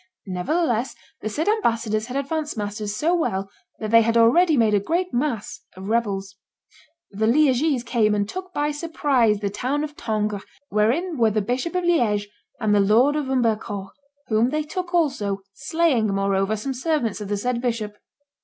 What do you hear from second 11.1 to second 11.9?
were the Bishop of